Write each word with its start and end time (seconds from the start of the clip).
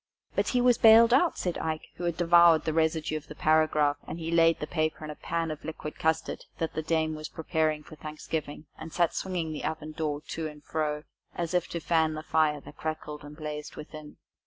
"But 0.33 0.47
he 0.47 0.61
was 0.61 0.79
bailed 0.79 1.13
out," 1.13 1.37
said 1.37 1.59
Ike, 1.59 1.89
who 1.97 2.05
had 2.05 2.17
devoured 2.17 2.65
the 2.65 2.73
residue 2.73 3.17
of 3.17 3.27
the 3.27 3.35
paragraph, 3.35 3.97
and 4.07 4.19
laid 4.19 4.59
the 4.59 4.65
paper 4.65 5.05
in 5.05 5.11
a 5.11 5.15
pan 5.15 5.51
of 5.51 5.63
liquid 5.63 5.99
custard 5.99 6.45
that 6.57 6.73
the 6.73 6.81
dame 6.81 7.13
was 7.13 7.29
preparing 7.29 7.83
for 7.83 7.95
Thanksgiving, 7.95 8.65
and 8.79 8.91
sat 8.91 9.13
swinging 9.13 9.53
the 9.53 9.63
oven 9.63 9.91
door 9.91 10.19
to 10.29 10.47
and 10.47 10.63
fro 10.63 11.03
as 11.35 11.53
if 11.53 11.67
to 11.67 11.79
fan 11.79 12.15
the 12.15 12.23
fire 12.23 12.59
that 12.61 12.77
crackled 12.77 13.23
and 13.23 13.37
blazed 13.37 13.75
within. 13.75 14.17